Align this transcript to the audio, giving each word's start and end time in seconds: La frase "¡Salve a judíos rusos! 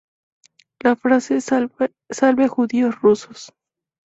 La 0.81 0.95
frase 0.95 1.41
"¡Salve 1.41 1.85
a 2.17 2.47
judíos 2.47 2.99
rusos! 3.03 3.53